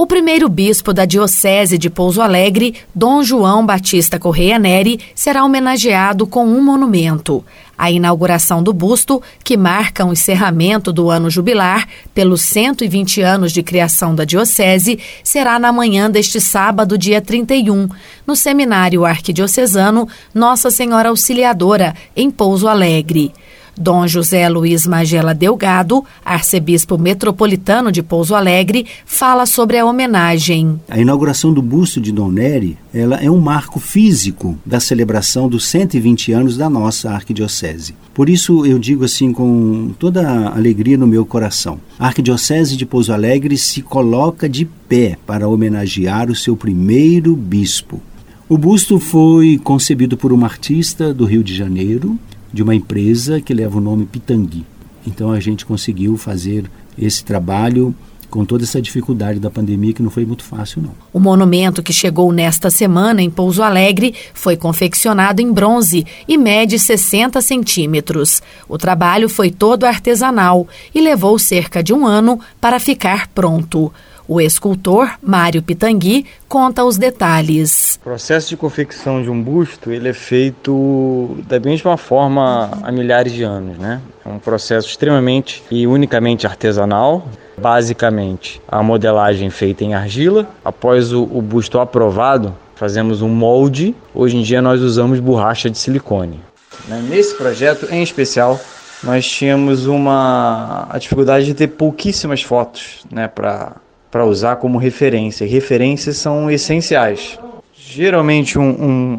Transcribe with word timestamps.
O 0.00 0.06
primeiro 0.06 0.48
bispo 0.48 0.92
da 0.92 1.04
Diocese 1.04 1.76
de 1.76 1.90
Pouso 1.90 2.22
Alegre, 2.22 2.76
Dom 2.94 3.20
João 3.24 3.66
Batista 3.66 4.16
Correia 4.16 4.56
Neri, 4.56 5.00
será 5.12 5.44
homenageado 5.44 6.24
com 6.24 6.46
um 6.46 6.62
monumento. 6.62 7.44
A 7.76 7.90
inauguração 7.90 8.62
do 8.62 8.72
busto, 8.72 9.20
que 9.42 9.56
marca 9.56 10.04
o 10.04 10.12
encerramento 10.12 10.92
do 10.92 11.10
ano 11.10 11.28
jubilar 11.28 11.88
pelos 12.14 12.42
120 12.42 13.22
anos 13.22 13.50
de 13.50 13.60
criação 13.60 14.14
da 14.14 14.24
Diocese, 14.24 15.00
será 15.24 15.58
na 15.58 15.72
manhã 15.72 16.08
deste 16.08 16.40
sábado, 16.40 16.96
dia 16.96 17.20
31, 17.20 17.88
no 18.24 18.36
Seminário 18.36 19.04
Arquidiocesano 19.04 20.08
Nossa 20.32 20.70
Senhora 20.70 21.08
Auxiliadora, 21.08 21.92
em 22.14 22.30
Pouso 22.30 22.68
Alegre. 22.68 23.32
Dom 23.78 24.06
José 24.06 24.48
Luiz 24.48 24.86
Magela 24.86 25.32
Delgado, 25.32 26.04
arcebispo 26.24 26.98
metropolitano 26.98 27.92
de 27.92 28.02
Pouso 28.02 28.34
Alegre, 28.34 28.86
fala 29.06 29.46
sobre 29.46 29.78
a 29.78 29.86
homenagem. 29.86 30.80
A 30.88 30.98
inauguração 30.98 31.52
do 31.52 31.62
busto 31.62 32.00
de 32.00 32.10
Dom 32.10 32.30
Nery 32.30 32.76
ela 32.92 33.16
é 33.16 33.30
um 33.30 33.38
marco 33.38 33.78
físico 33.78 34.58
da 34.66 34.80
celebração 34.80 35.48
dos 35.48 35.66
120 35.66 36.32
anos 36.32 36.56
da 36.56 36.68
nossa 36.68 37.10
arquidiocese. 37.10 37.94
Por 38.12 38.28
isso 38.28 38.66
eu 38.66 38.78
digo 38.78 39.04
assim 39.04 39.32
com 39.32 39.92
toda 39.98 40.28
a 40.28 40.56
alegria 40.56 40.98
no 40.98 41.06
meu 41.06 41.24
coração. 41.24 41.78
A 41.98 42.06
arquidiocese 42.06 42.76
de 42.76 42.84
Pouso 42.84 43.12
Alegre 43.12 43.56
se 43.56 43.80
coloca 43.80 44.48
de 44.48 44.64
pé 44.88 45.16
para 45.24 45.48
homenagear 45.48 46.30
o 46.30 46.34
seu 46.34 46.56
primeiro 46.56 47.36
bispo. 47.36 48.00
O 48.48 48.56
busto 48.56 48.98
foi 48.98 49.60
concebido 49.62 50.16
por 50.16 50.32
uma 50.32 50.46
artista 50.46 51.12
do 51.12 51.26
Rio 51.26 51.44
de 51.44 51.54
Janeiro, 51.54 52.18
de 52.52 52.62
uma 52.62 52.74
empresa 52.74 53.40
que 53.40 53.54
leva 53.54 53.78
o 53.78 53.80
nome 53.80 54.06
Pitangui. 54.06 54.64
Então 55.06 55.30
a 55.32 55.40
gente 55.40 55.64
conseguiu 55.64 56.16
fazer 56.16 56.70
esse 56.98 57.24
trabalho 57.24 57.94
com 58.30 58.44
toda 58.44 58.64
essa 58.64 58.80
dificuldade 58.80 59.40
da 59.40 59.50
pandemia 59.50 59.92
que 59.92 60.02
não 60.02 60.10
foi 60.10 60.24
muito 60.26 60.44
fácil 60.44 60.82
não. 60.82 60.92
O 61.12 61.18
monumento 61.18 61.82
que 61.82 61.92
chegou 61.92 62.30
nesta 62.32 62.70
semana 62.70 63.22
em 63.22 63.30
Pouso 63.30 63.62
Alegre 63.62 64.14
foi 64.34 64.56
confeccionado 64.56 65.40
em 65.40 65.50
bronze 65.50 66.06
e 66.26 66.36
mede 66.36 66.78
60 66.78 67.40
centímetros. 67.40 68.42
O 68.68 68.76
trabalho 68.76 69.28
foi 69.28 69.50
todo 69.50 69.84
artesanal 69.84 70.68
e 70.94 71.00
levou 71.00 71.38
cerca 71.38 71.82
de 71.82 71.92
um 71.94 72.06
ano 72.06 72.38
para 72.60 72.78
ficar 72.78 73.28
pronto. 73.28 73.92
O 74.30 74.42
escultor 74.42 75.12
Mário 75.22 75.62
Pitangui 75.62 76.26
conta 76.46 76.84
os 76.84 76.98
detalhes. 76.98 77.98
O 78.02 78.04
processo 78.04 78.50
de 78.50 78.58
confecção 78.58 79.22
de 79.22 79.30
um 79.30 79.42
busto 79.42 79.90
ele 79.90 80.10
é 80.10 80.12
feito 80.12 81.38
da 81.48 81.58
mesma 81.58 81.96
forma 81.96 82.70
há 82.82 82.92
milhares 82.92 83.32
de 83.32 83.42
anos, 83.42 83.78
né? 83.78 84.02
É 84.26 84.28
um 84.28 84.38
processo 84.38 84.86
extremamente 84.86 85.62
e 85.70 85.86
unicamente 85.86 86.46
artesanal. 86.46 87.26
Basicamente, 87.56 88.60
a 88.68 88.82
modelagem 88.82 89.48
feita 89.48 89.82
em 89.82 89.94
argila. 89.94 90.46
Após 90.62 91.10
o, 91.10 91.22
o 91.22 91.40
busto 91.40 91.80
aprovado, 91.80 92.54
fazemos 92.74 93.22
um 93.22 93.30
molde. 93.30 93.94
Hoje 94.14 94.36
em 94.36 94.42
dia 94.42 94.60
nós 94.60 94.82
usamos 94.82 95.20
borracha 95.20 95.70
de 95.70 95.78
silicone. 95.78 96.38
Né? 96.86 97.02
Nesse 97.08 97.34
projeto 97.34 97.88
em 97.90 98.02
especial, 98.02 98.60
nós 99.02 99.26
tínhamos 99.26 99.86
uma 99.86 100.86
a 100.90 100.98
dificuldade 100.98 101.46
de 101.46 101.54
ter 101.54 101.68
pouquíssimas 101.68 102.42
fotos, 102.42 103.06
né, 103.10 103.26
para 103.26 103.76
para 104.18 104.26
usar 104.26 104.56
como 104.56 104.78
referência. 104.78 105.46
referências 105.46 106.16
são 106.16 106.50
essenciais. 106.50 107.38
Geralmente 107.72 108.58
um, 108.58 108.68
um, 108.68 109.18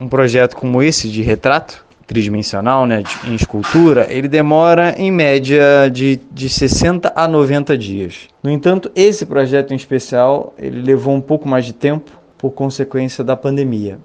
um, 0.00 0.08
projeto 0.08 0.56
como 0.56 0.82
esse 0.82 1.10
de 1.10 1.20
retrato 1.20 1.84
tridimensional, 2.06 2.86
né, 2.86 3.02
de, 3.02 3.30
em 3.30 3.34
escultura, 3.34 4.06
ele 4.08 4.26
demora 4.26 4.94
em 4.96 5.12
média 5.12 5.90
de, 5.92 6.18
de 6.32 6.48
60 6.48 7.12
a 7.14 7.28
90 7.28 7.76
dias. 7.76 8.20
No 8.42 8.50
entanto, 8.50 8.90
esse 8.96 9.26
projeto 9.26 9.74
em 9.74 9.76
especial, 9.76 10.54
ele 10.56 10.80
levou 10.80 11.14
um 11.14 11.20
pouco 11.20 11.46
mais 11.46 11.66
de 11.66 11.74
tempo 11.74 12.10
por 12.38 12.52
consequência 12.52 13.22
da 13.22 13.36
pandemia. 13.36 13.98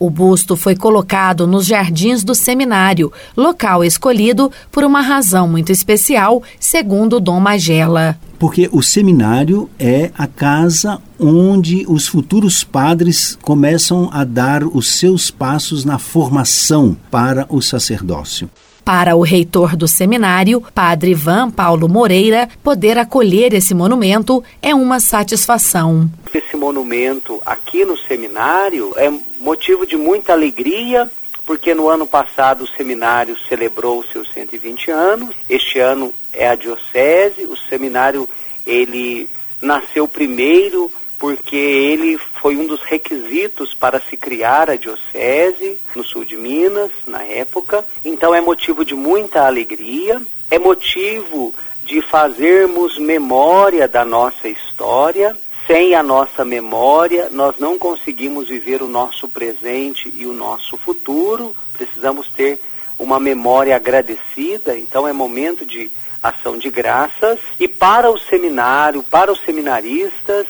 O 0.00 0.08
busto 0.08 0.56
foi 0.56 0.74
colocado 0.74 1.46
nos 1.46 1.66
jardins 1.66 2.24
do 2.24 2.34
seminário, 2.34 3.12
local 3.36 3.84
escolhido 3.84 4.50
por 4.72 4.82
uma 4.82 5.02
razão 5.02 5.46
muito 5.46 5.70
especial, 5.70 6.42
segundo 6.58 7.20
Dom 7.20 7.38
Magela. 7.38 8.18
Porque 8.38 8.66
o 8.72 8.82
seminário 8.82 9.68
é 9.78 10.10
a 10.16 10.26
casa 10.26 10.98
onde 11.18 11.84
os 11.86 12.06
futuros 12.06 12.64
padres 12.64 13.36
começam 13.42 14.08
a 14.10 14.24
dar 14.24 14.64
os 14.64 14.88
seus 14.88 15.30
passos 15.30 15.84
na 15.84 15.98
formação 15.98 16.96
para 17.10 17.44
o 17.50 17.60
sacerdócio. 17.60 18.48
Para 18.82 19.14
o 19.14 19.20
reitor 19.20 19.76
do 19.76 19.86
seminário, 19.86 20.62
Padre 20.74 21.10
Ivan 21.10 21.50
Paulo 21.50 21.88
Moreira, 21.88 22.48
poder 22.62 22.96
acolher 22.96 23.52
esse 23.52 23.74
monumento 23.74 24.42
é 24.62 24.74
uma 24.74 24.98
satisfação. 24.98 26.10
Esse 26.32 26.56
monumento 26.56 27.40
aqui 27.44 27.84
no 27.84 27.96
seminário 27.96 28.92
é 28.96 29.10
motivo 29.38 29.86
de 29.86 29.96
muita 29.96 30.32
alegria, 30.32 31.10
porque 31.44 31.74
no 31.74 31.88
ano 31.88 32.06
passado 32.06 32.64
o 32.64 32.76
seminário 32.76 33.36
celebrou 33.48 34.04
seus 34.04 34.32
120 34.32 34.90
anos. 34.90 35.34
Este 35.48 35.80
ano 35.80 36.14
é 36.32 36.48
a 36.48 36.54
diocese, 36.54 37.44
o 37.44 37.56
seminário 37.56 38.28
ele 38.66 39.28
nasceu 39.60 40.06
primeiro 40.06 40.90
porque 41.18 41.56
ele 41.56 42.16
foi 42.40 42.56
um 42.56 42.66
dos 42.66 42.82
requisitos 42.82 43.74
para 43.74 44.00
se 44.00 44.16
criar 44.16 44.70
a 44.70 44.76
diocese 44.76 45.78
no 45.94 46.02
sul 46.02 46.24
de 46.24 46.36
Minas, 46.36 46.90
na 47.06 47.22
época. 47.22 47.84
Então 48.02 48.34
é 48.34 48.40
motivo 48.40 48.86
de 48.86 48.94
muita 48.94 49.46
alegria, 49.46 50.20
é 50.50 50.58
motivo 50.58 51.54
de 51.82 52.00
fazermos 52.00 52.98
memória 52.98 53.86
da 53.86 54.02
nossa 54.02 54.48
história. 54.48 55.36
Sem 55.72 55.94
a 55.94 56.02
nossa 56.02 56.44
memória, 56.44 57.28
nós 57.30 57.54
não 57.60 57.78
conseguimos 57.78 58.48
viver 58.48 58.82
o 58.82 58.88
nosso 58.88 59.28
presente 59.28 60.12
e 60.16 60.26
o 60.26 60.32
nosso 60.32 60.76
futuro. 60.76 61.54
Precisamos 61.72 62.26
ter 62.26 62.60
uma 62.98 63.20
memória 63.20 63.76
agradecida, 63.76 64.76
então 64.76 65.06
é 65.06 65.12
momento 65.12 65.64
de 65.64 65.88
ação 66.20 66.58
de 66.58 66.68
graças. 66.70 67.38
E 67.56 67.68
para 67.68 68.10
o 68.10 68.18
seminário, 68.18 69.04
para 69.04 69.30
os 69.30 69.40
seminaristas, 69.44 70.44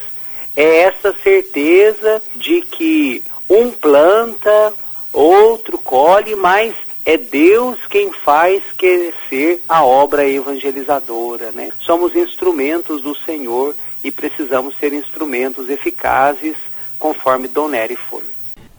é 0.56 0.84
essa 0.84 1.14
certeza 1.22 2.22
de 2.34 2.62
que 2.62 3.22
um 3.46 3.70
planta, 3.70 4.72
outro 5.12 5.76
colhe, 5.76 6.34
mas 6.34 6.74
é 7.04 7.18
Deus 7.18 7.78
quem 7.90 8.10
faz 8.10 8.62
crescer 8.74 9.62
a 9.68 9.84
obra 9.84 10.26
evangelizadora, 10.26 11.52
né? 11.52 11.72
Somos 11.78 12.16
instrumentos 12.16 13.02
do 13.02 13.14
Senhor 13.14 13.76
e 14.02 14.10
precisamos 14.10 14.74
ser 14.78 14.92
instrumentos 14.92 15.68
eficazes 15.68 16.56
conforme 16.98 17.48
Dom 17.48 17.68
Nery 17.68 17.96
foi. 17.96 18.22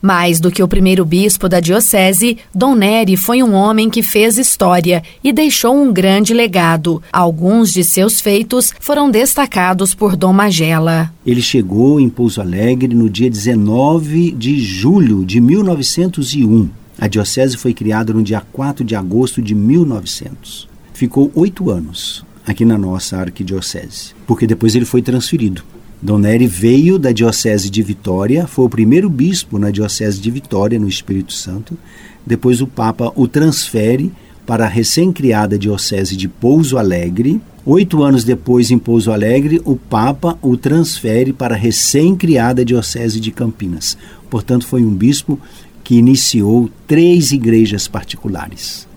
Mais 0.01 0.39
do 0.39 0.49
que 0.49 0.63
o 0.63 0.67
primeiro 0.67 1.05
bispo 1.05 1.47
da 1.47 1.59
diocese, 1.59 2.39
Dom 2.53 2.73
Nery 2.73 3.15
foi 3.15 3.43
um 3.43 3.53
homem 3.53 3.87
que 3.87 4.01
fez 4.01 4.39
história 4.39 5.03
e 5.23 5.31
deixou 5.31 5.75
um 5.75 5.93
grande 5.93 6.33
legado. 6.33 7.03
Alguns 7.13 7.71
de 7.71 7.83
seus 7.83 8.19
feitos 8.19 8.73
foram 8.79 9.11
destacados 9.11 9.93
por 9.93 10.15
Dom 10.15 10.33
Magela. 10.33 11.13
Ele 11.23 11.41
chegou 11.41 11.99
em 11.99 12.09
Pouso 12.09 12.41
Alegre 12.41 12.95
no 12.95 13.07
dia 13.09 13.29
19 13.29 14.31
de 14.31 14.59
julho 14.59 15.23
de 15.23 15.39
1901. 15.39 16.69
A 16.97 17.07
diocese 17.07 17.55
foi 17.55 17.73
criada 17.73 18.11
no 18.11 18.23
dia 18.23 18.41
4 18.51 18.83
de 18.83 18.95
agosto 18.95 19.39
de 19.39 19.53
1900. 19.53 20.67
Ficou 20.93 21.31
oito 21.35 21.69
anos 21.69 22.25
aqui 22.45 22.65
na 22.65 22.77
nossa 22.77 23.17
arquidiocese, 23.17 24.13
porque 24.25 24.47
depois 24.47 24.75
ele 24.75 24.85
foi 24.85 25.01
transferido 25.01 25.63
Dom 26.03 26.17
Nery 26.17 26.47
veio 26.47 26.97
da 26.97 27.11
Diocese 27.11 27.69
de 27.69 27.83
Vitória, 27.83 28.47
foi 28.47 28.65
o 28.65 28.69
primeiro 28.69 29.07
bispo 29.07 29.59
na 29.59 29.69
Diocese 29.69 30.19
de 30.19 30.31
Vitória, 30.31 30.79
no 30.79 30.87
Espírito 30.87 31.31
Santo. 31.31 31.77
Depois 32.25 32.59
o 32.59 32.65
Papa 32.65 33.13
o 33.15 33.27
transfere 33.27 34.11
para 34.43 34.65
a 34.65 34.67
recém-criada 34.67 35.59
Diocese 35.59 36.17
de 36.17 36.27
Pouso 36.27 36.79
Alegre. 36.79 37.39
Oito 37.63 38.01
anos 38.01 38.23
depois, 38.23 38.71
em 38.71 38.79
Pouso 38.79 39.11
Alegre, 39.11 39.61
o 39.63 39.75
Papa 39.75 40.35
o 40.41 40.57
transfere 40.57 41.31
para 41.31 41.53
a 41.53 41.57
recém-criada 41.57 42.65
Diocese 42.65 43.19
de 43.19 43.29
Campinas. 43.29 43.95
Portanto, 44.27 44.65
foi 44.65 44.81
um 44.83 44.95
bispo 44.95 45.39
que 45.83 45.97
iniciou 45.97 46.67
três 46.87 47.31
igrejas 47.31 47.87
particulares. 47.87 48.87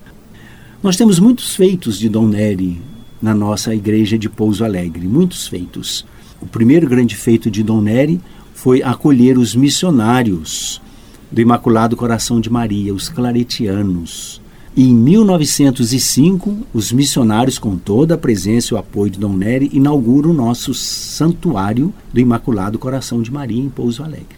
Nós 0.81 0.97
temos 0.97 1.19
muitos 1.19 1.55
feitos 1.55 1.99
de 1.99 2.09
Dom 2.09 2.27
Nery 2.27 2.81
na 3.25 3.33
nossa 3.33 3.73
igreja 3.73 4.19
de 4.19 4.29
Pouso 4.29 4.63
Alegre, 4.63 5.07
muitos 5.07 5.47
feitos. 5.47 6.05
O 6.39 6.45
primeiro 6.45 6.87
grande 6.87 7.15
feito 7.15 7.49
de 7.49 7.63
Dom 7.63 7.81
Nery 7.81 8.21
foi 8.53 8.83
acolher 8.83 9.35
os 9.35 9.55
missionários 9.55 10.79
do 11.31 11.41
Imaculado 11.41 11.95
Coração 11.95 12.39
de 12.39 12.51
Maria, 12.51 12.93
os 12.93 13.09
claretianos. 13.09 14.39
E 14.75 14.83
em 14.87 14.93
1905, 14.93 16.55
os 16.71 16.91
missionários, 16.91 17.57
com 17.57 17.77
toda 17.77 18.13
a 18.13 18.17
presença 18.17 18.71
e 18.71 18.75
o 18.75 18.77
apoio 18.77 19.09
de 19.09 19.17
Dom 19.17 19.33
Nery, 19.33 19.71
inauguram 19.73 20.29
o 20.29 20.33
nosso 20.33 20.71
santuário 20.75 21.91
do 22.13 22.19
Imaculado 22.19 22.77
Coração 22.77 23.23
de 23.23 23.31
Maria 23.31 23.59
em 23.59 23.69
Pouso 23.69 24.03
Alegre. 24.03 24.37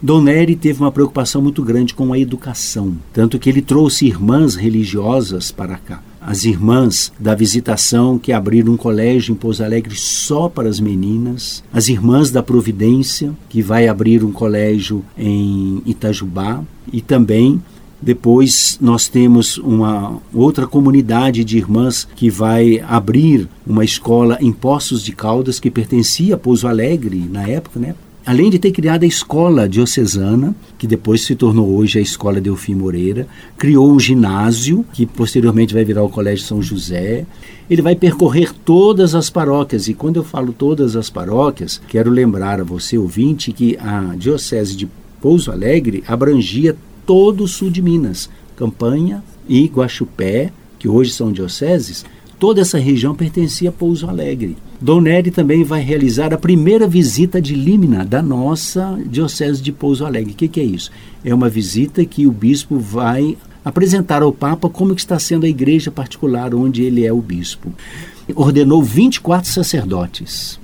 Dom 0.00 0.22
Nery 0.22 0.56
teve 0.56 0.80
uma 0.80 0.90
preocupação 0.90 1.42
muito 1.42 1.62
grande 1.62 1.92
com 1.92 2.10
a 2.10 2.18
educação, 2.18 2.96
tanto 3.12 3.38
que 3.38 3.50
ele 3.50 3.60
trouxe 3.60 4.06
irmãs 4.06 4.54
religiosas 4.54 5.50
para 5.50 5.76
cá. 5.76 6.00
As 6.26 6.44
irmãs 6.44 7.12
da 7.20 7.34
visitação 7.34 8.18
que 8.18 8.32
abriram 8.32 8.72
um 8.72 8.76
colégio 8.76 9.32
em 9.32 9.36
Pouso 9.36 9.62
Alegre 9.62 9.94
só 9.94 10.48
para 10.48 10.68
as 10.68 10.80
meninas, 10.80 11.62
as 11.72 11.88
irmãs 11.88 12.30
da 12.30 12.42
Providência 12.42 13.32
que 13.48 13.60
vai 13.60 13.86
abrir 13.86 14.24
um 14.24 14.32
colégio 14.32 15.04
em 15.16 15.82
Itajubá 15.84 16.62
e 16.92 17.00
também 17.00 17.62
depois 18.00 18.76
nós 18.80 19.08
temos 19.08 19.56
uma 19.58 20.18
outra 20.32 20.66
comunidade 20.66 21.44
de 21.44 21.56
irmãs 21.56 22.06
que 22.16 22.28
vai 22.28 22.78
abrir 22.86 23.48
uma 23.66 23.84
escola 23.84 24.36
em 24.40 24.52
Poços 24.52 25.02
de 25.02 25.12
Caldas 25.12 25.58
que 25.58 25.70
pertencia 25.70 26.34
a 26.34 26.38
Pouso 26.38 26.66
Alegre 26.66 27.18
na 27.30 27.48
época, 27.48 27.80
né? 27.80 27.94
Além 28.26 28.48
de 28.48 28.58
ter 28.58 28.70
criado 28.70 29.02
a 29.02 29.06
escola 29.06 29.68
diocesana, 29.68 30.56
que 30.78 30.86
depois 30.86 31.26
se 31.26 31.34
tornou 31.34 31.76
hoje 31.76 31.98
a 31.98 32.02
Escola 32.02 32.40
Delfim 32.40 32.74
Moreira, 32.74 33.28
criou 33.58 33.92
um 33.92 34.00
ginásio, 34.00 34.82
que 34.94 35.04
posteriormente 35.04 35.74
vai 35.74 35.84
virar 35.84 36.02
o 36.02 36.08
Colégio 36.08 36.46
São 36.46 36.62
José. 36.62 37.26
Ele 37.68 37.82
vai 37.82 37.94
percorrer 37.94 38.50
todas 38.64 39.14
as 39.14 39.28
paróquias, 39.28 39.88
e 39.88 39.94
quando 39.94 40.16
eu 40.16 40.24
falo 40.24 40.54
todas 40.54 40.96
as 40.96 41.10
paróquias, 41.10 41.82
quero 41.86 42.10
lembrar 42.10 42.62
a 42.62 42.64
você, 42.64 42.96
ouvinte, 42.96 43.52
que 43.52 43.76
a 43.78 44.14
Diocese 44.16 44.74
de 44.74 44.88
Pouso 45.20 45.52
Alegre 45.52 46.02
abrangia 46.08 46.74
todo 47.04 47.44
o 47.44 47.48
sul 47.48 47.68
de 47.68 47.82
Minas, 47.82 48.30
Campanha 48.56 49.22
e 49.46 49.66
Guaxupé, 49.66 50.50
que 50.78 50.88
hoje 50.88 51.12
são 51.12 51.30
dioceses, 51.30 52.06
toda 52.38 52.62
essa 52.62 52.78
região 52.78 53.14
pertencia 53.14 53.68
a 53.68 53.72
Pouso 53.72 54.08
Alegre. 54.08 54.56
Dom 54.84 55.00
Nery 55.00 55.30
também 55.30 55.64
vai 55.64 55.80
realizar 55.80 56.34
a 56.34 56.36
primeira 56.36 56.86
visita 56.86 57.40
de 57.40 57.54
límina 57.54 58.04
da 58.04 58.20
nossa 58.20 59.00
Diocese 59.06 59.62
de 59.62 59.72
Pouso 59.72 60.04
Alegre. 60.04 60.34
O 60.34 60.36
que, 60.36 60.46
que, 60.46 60.60
é 60.60 60.62
isso? 60.62 60.90
É 61.24 61.34
uma 61.34 61.48
visita 61.48 62.04
que 62.04 62.26
o 62.26 62.30
bispo 62.30 62.78
vai 62.78 63.34
apresentar 63.64 64.20
ao 64.20 64.30
Papa 64.30 64.68
como 64.68 64.92
está 64.92 65.18
sendo 65.18 65.46
a 65.46 65.48
igreja 65.48 65.90
particular 65.90 66.54
onde 66.54 66.82
ele 66.82 67.06
é 67.06 67.10
o 67.10 67.22
bispo. 67.22 67.72
Ordenou 68.34 68.82
24 68.82 69.50
sacerdotes. 69.50 70.60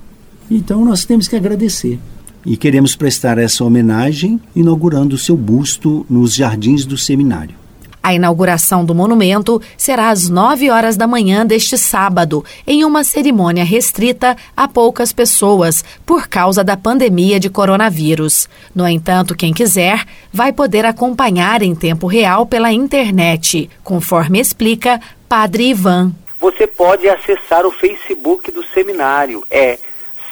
Então 0.50 0.84
nós 0.84 1.06
temos 1.06 1.26
que 1.26 1.36
agradecer. 1.36 1.98
E 2.44 2.58
queremos 2.58 2.94
prestar 2.94 3.38
essa 3.38 3.64
homenagem 3.64 4.38
inaugurando 4.54 5.14
o 5.14 5.18
seu 5.18 5.34
busto 5.34 6.04
nos 6.10 6.34
jardins 6.34 6.84
do 6.84 6.98
seminário. 6.98 7.59
A 8.02 8.14
inauguração 8.14 8.84
do 8.84 8.94
monumento 8.94 9.60
será 9.76 10.08
às 10.08 10.28
9 10.28 10.70
horas 10.70 10.96
da 10.96 11.06
manhã 11.06 11.44
deste 11.44 11.76
sábado, 11.76 12.44
em 12.66 12.84
uma 12.84 13.04
cerimônia 13.04 13.64
restrita 13.64 14.36
a 14.56 14.66
poucas 14.66 15.12
pessoas, 15.12 15.84
por 16.06 16.26
causa 16.26 16.64
da 16.64 16.76
pandemia 16.76 17.38
de 17.38 17.50
coronavírus. 17.50 18.48
No 18.74 18.88
entanto, 18.88 19.36
quem 19.36 19.52
quiser 19.52 20.04
vai 20.32 20.52
poder 20.52 20.86
acompanhar 20.86 21.62
em 21.62 21.74
tempo 21.74 22.06
real 22.06 22.46
pela 22.46 22.72
internet, 22.72 23.68
conforme 23.84 24.40
explica 24.40 25.00
Padre 25.28 25.70
Ivan. 25.70 26.12
Você 26.40 26.66
pode 26.66 27.06
acessar 27.06 27.66
o 27.66 27.70
Facebook 27.70 28.50
do 28.50 28.64
seminário, 28.64 29.44
é 29.50 29.78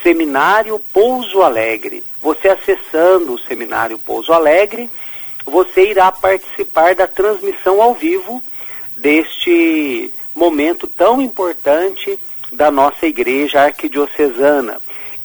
Seminário 0.02 0.80
Pouso 0.92 1.42
Alegre. 1.42 2.02
Você 2.22 2.48
acessando 2.48 3.34
o 3.34 3.38
Seminário 3.38 3.98
Pouso 3.98 4.32
Alegre, 4.32 4.88
você 5.48 5.90
irá 5.90 6.10
participar 6.12 6.94
da 6.94 7.06
transmissão 7.06 7.80
ao 7.80 7.94
vivo 7.94 8.42
deste 8.96 10.12
momento 10.34 10.86
tão 10.86 11.20
importante 11.20 12.18
da 12.52 12.70
nossa 12.70 13.06
igreja 13.06 13.62
arquidiocesana. 13.62 14.78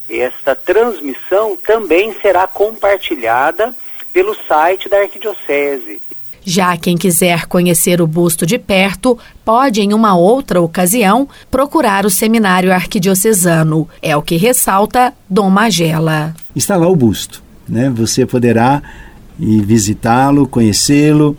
Esta 0.10 0.56
transmissão 0.56 1.56
também 1.56 2.14
será 2.22 2.46
compartilhada 2.46 3.74
pelo 4.12 4.36
site 4.48 4.90
da 4.90 4.98
arquidiocese. 5.00 6.02
Já 6.46 6.76
quem 6.76 6.98
quiser 6.98 7.46
conhecer 7.46 8.02
o 8.02 8.08
busto 8.08 8.46
de 8.46 8.60
perto, 8.60 9.18
pode, 9.46 9.82
em 9.82 9.94
uma 9.94 10.16
outra 10.16 10.62
ocasião, 10.62 11.28
procurar 11.50 12.06
o 12.06 12.10
seminário 12.10 12.74
arquidiocesano. 12.74 13.88
É 14.02 14.16
o 14.18 14.22
que 14.22 14.36
ressalta 14.36 15.14
Dom 15.30 15.50
Magela. 15.50 16.36
Está 16.54 16.76
lá 16.76 16.88
o 16.88 16.96
busto. 16.96 17.42
Né? 17.68 17.90
Você 17.96 18.26
poderá 18.26 18.82
e 19.40 19.62
visitá-lo, 19.62 20.48
conhecê-lo 20.48 21.36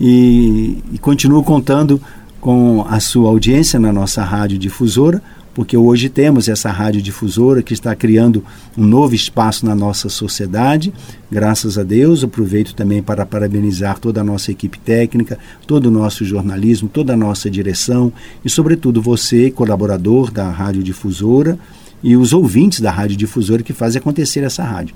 e, 0.00 0.78
e 0.92 0.98
continuo 0.98 1.42
contando 1.42 2.00
com 2.40 2.84
a 2.88 3.00
sua 3.00 3.28
audiência 3.28 3.80
na 3.80 3.92
nossa 3.92 4.22
rádio 4.22 4.58
difusora, 4.58 5.22
porque 5.54 5.76
hoje 5.76 6.08
temos 6.08 6.48
essa 6.48 6.70
rádio 6.70 7.00
difusora 7.00 7.62
que 7.62 7.72
está 7.72 7.94
criando 7.94 8.44
um 8.76 8.84
novo 8.84 9.14
espaço 9.14 9.64
na 9.64 9.74
nossa 9.74 10.08
sociedade. 10.08 10.92
Graças 11.30 11.78
a 11.78 11.84
Deus, 11.84 12.24
aproveito 12.24 12.74
também 12.74 13.02
para 13.02 13.24
parabenizar 13.24 13.98
toda 13.98 14.20
a 14.20 14.24
nossa 14.24 14.50
equipe 14.50 14.78
técnica, 14.78 15.38
todo 15.66 15.86
o 15.86 15.90
nosso 15.90 16.24
jornalismo, 16.24 16.88
toda 16.88 17.14
a 17.14 17.16
nossa 17.16 17.48
direção 17.48 18.12
e, 18.44 18.50
sobretudo, 18.50 19.00
você, 19.00 19.50
colaborador 19.50 20.30
da 20.30 20.50
rádio 20.50 20.82
difusora 20.82 21.58
e 22.02 22.16
os 22.16 22.32
ouvintes 22.32 22.80
da 22.80 22.90
rádio 22.90 23.16
difusora 23.16 23.62
que 23.62 23.72
fazem 23.72 24.00
acontecer 24.00 24.42
essa 24.42 24.64
rádio. 24.64 24.94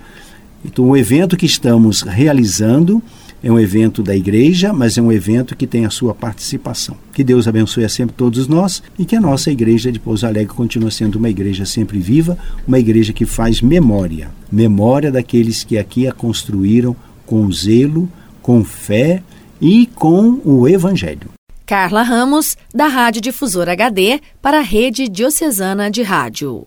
Então, 0.65 0.89
o 0.89 0.97
evento 0.97 1.37
que 1.37 1.47
estamos 1.47 2.03
realizando 2.03 3.03
é 3.43 3.51
um 3.51 3.59
evento 3.59 4.03
da 4.03 4.17
igreja, 4.17 4.73
mas 4.73 4.99
é 4.99 5.03
um 5.03 5.13
evento 5.13 5.57
que 5.57 5.67
tem 5.67 5.87
a 5.87 5.91
sua 5.91 6.15
participação. 6.15 6.97
Que 7.13 7.23
Deus 7.23 7.47
abençoe 7.47 7.85
a 7.85 7.89
sempre 7.89 8.17
todos 8.17 8.49
nós 8.49 8.83
e 8.99 9.05
que 9.05 9.15
a 9.15 9.21
nossa 9.21 9.51
igreja 9.51 9.93
de 9.93 10.01
Pouso 10.01 10.27
Alegre 10.27 10.53
continue 10.55 10.91
sendo 10.91 11.17
uma 11.17 11.29
igreja 11.29 11.65
sempre 11.65 11.99
viva, 11.99 12.37
uma 12.67 12.79
igreja 12.79 13.13
que 13.13 13.25
faz 13.25 13.63
memória, 13.63 14.31
memória 14.51 15.11
daqueles 15.11 15.63
que 15.63 15.79
aqui 15.79 16.09
a 16.09 16.13
construíram 16.13 16.97
com 17.25 17.51
zelo, 17.53 18.11
com 18.43 18.65
fé 18.65 19.23
e 19.61 19.87
com 19.95 20.41
o 20.45 20.67
evangelho. 20.67 21.31
Carla 21.65 22.03
Ramos, 22.03 22.57
da 22.75 22.87
Rádio 22.87 23.21
Difusora 23.21 23.73
HD, 23.73 24.21
para 24.41 24.59
a 24.59 24.63
Rede 24.63 25.07
Diocesana 25.07 25.91
de 25.91 26.03
Rádio. 26.03 26.67